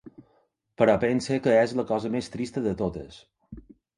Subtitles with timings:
[0.81, 3.21] Però pense que és la cosa més trista de totes.